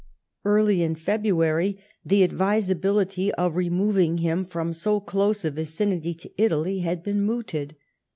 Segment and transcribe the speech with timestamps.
[0.43, 6.79] Early in February the advisability of removing him from so close a vicinity to Italy
[6.79, 7.75] had been mooted.